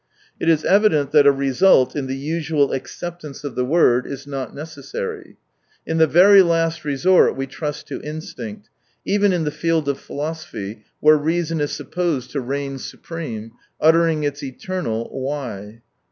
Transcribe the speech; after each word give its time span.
It 0.39 0.49
is 0.49 0.65
evident 0.65 1.11
that 1.11 1.27
a 1.27 1.31
result— 1.31 1.95
in 1.95 2.07
the 2.07 2.15
usual 2.15 2.73
accept 2.73 3.23
ance 3.23 3.43
of 3.43 3.53
the 3.53 3.63
word— 3.63 4.07
is 4.07 4.25
not 4.25 4.51
necessary. 4.51 5.37
In 5.85 5.99
the 5.99 6.07
very 6.07 6.41
last 6.41 6.83
resort 6.83 7.35
we 7.35 7.45
trust 7.45 7.85
to 7.89 8.01
instinct, 8.01 8.67
even 9.05 9.31
in 9.31 9.43
the 9.43 9.51
field 9.51 9.87
of 9.87 9.99
philosophy, 9.99 10.83
where 11.01 11.17
reason 11.17 11.61
is 11.61 11.71
supposed 11.73 12.31
to 12.31 12.41
reign 12.41 12.79
supreme, 12.79 13.51
uttering 13.79 14.23
its 14.23 14.41
eternal" 14.41 15.03
Why 15.21 15.83